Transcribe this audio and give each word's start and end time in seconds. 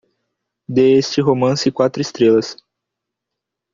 Dê 0.67 0.93
este 0.95 1.21
romance 1.21 1.69
quatro 1.71 2.01
estrelas 2.01 2.57